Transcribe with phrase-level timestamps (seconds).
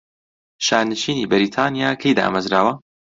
[0.67, 2.73] شانشینی بەریتانیا کەی دامەرزاوە؟